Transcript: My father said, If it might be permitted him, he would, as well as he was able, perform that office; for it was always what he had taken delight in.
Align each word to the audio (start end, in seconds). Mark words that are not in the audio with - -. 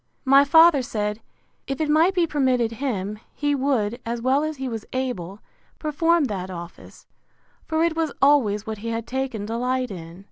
My 0.25 0.43
father 0.43 0.81
said, 0.81 1.21
If 1.67 1.79
it 1.79 1.87
might 1.87 2.15
be 2.15 2.25
permitted 2.25 2.71
him, 2.71 3.19
he 3.35 3.53
would, 3.53 4.01
as 4.03 4.19
well 4.19 4.43
as 4.43 4.57
he 4.57 4.67
was 4.67 4.83
able, 4.93 5.41
perform 5.77 6.23
that 6.23 6.49
office; 6.49 7.05
for 7.67 7.83
it 7.83 7.95
was 7.95 8.11
always 8.19 8.65
what 8.65 8.79
he 8.79 8.87
had 8.87 9.05
taken 9.05 9.45
delight 9.45 9.91
in. 9.91 10.19